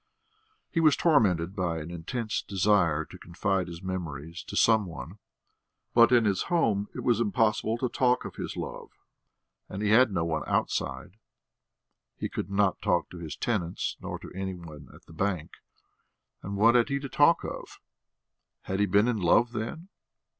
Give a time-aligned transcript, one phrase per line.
[0.71, 5.19] He was tormented by an intense desire to confide his memories to some one.
[5.93, 8.89] But in his home it was impossible to talk of his love,
[9.69, 11.17] and he had no one outside;
[12.17, 15.51] he could not talk to his tenants nor to any one at the bank.
[16.41, 17.79] And what had he to talk of?
[18.63, 19.89] Had he been in love, then?